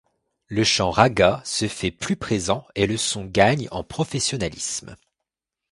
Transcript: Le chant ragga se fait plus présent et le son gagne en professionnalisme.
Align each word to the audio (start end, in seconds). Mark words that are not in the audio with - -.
Le 0.47 0.63
chant 0.63 0.89
ragga 0.89 1.43
se 1.45 1.67
fait 1.67 1.91
plus 1.91 2.15
présent 2.15 2.65
et 2.73 2.87
le 2.87 2.97
son 2.97 3.23
gagne 3.23 3.67
en 3.69 3.83
professionnalisme. 3.83 4.95